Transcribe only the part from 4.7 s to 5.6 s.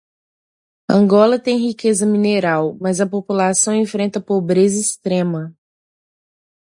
extrema